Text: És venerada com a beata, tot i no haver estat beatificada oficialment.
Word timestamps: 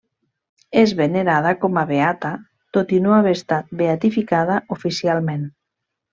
És 0.83 0.93
venerada 1.01 1.51
com 1.65 1.77
a 1.81 1.83
beata, 1.91 2.31
tot 2.79 2.95
i 3.01 3.03
no 3.05 3.13
haver 3.19 3.35
estat 3.41 3.69
beatificada 3.83 4.57
oficialment. 4.79 5.47